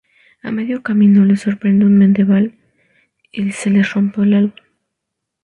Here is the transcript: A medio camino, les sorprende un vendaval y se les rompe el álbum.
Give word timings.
A 0.41 0.49
medio 0.51 0.81
camino, 0.81 1.19
les 1.25 1.41
sorprende 1.41 1.85
un 1.85 1.99
vendaval 1.99 2.55
y 3.31 3.51
se 3.51 3.69
les 3.69 3.93
rompe 3.93 4.23
el 4.23 4.33
álbum. 4.33 4.59